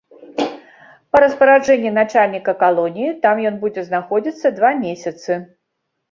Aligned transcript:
Па 1.15 1.19
распараджэнні 1.23 1.91
начальніка 1.97 2.55
калоніі 2.63 3.09
там 3.25 3.41
ён 3.49 3.59
будзе 3.65 3.83
знаходзіцца 3.89 4.47
два 4.57 4.71
месяцы. 4.85 5.37